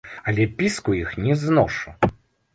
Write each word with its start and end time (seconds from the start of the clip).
Але 0.29 0.47
піску 0.61 0.95
іх 1.01 1.13
не 1.27 1.37
зношу. 1.43 1.95